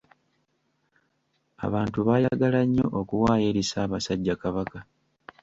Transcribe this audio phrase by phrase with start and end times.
[1.65, 4.79] Abantu baayagala nnyo okuwaayo eri Ssaabasajja Kabaka.